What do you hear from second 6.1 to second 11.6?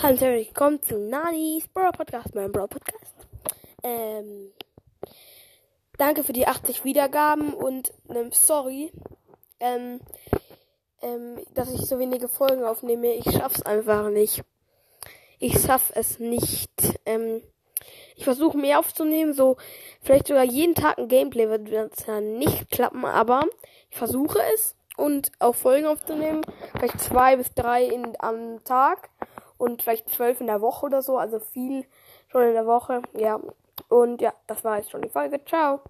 für die 80 Wiedergaben und ähm, sorry, ähm, ähm,